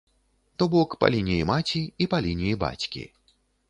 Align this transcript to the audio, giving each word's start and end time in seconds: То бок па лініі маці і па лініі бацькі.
То 0.61 0.67
бок 0.75 0.95
па 1.03 1.11
лініі 1.17 1.45
маці 1.51 1.85
і 2.01 2.11
па 2.15 2.25
лініі 2.29 2.61
бацькі. 2.67 3.09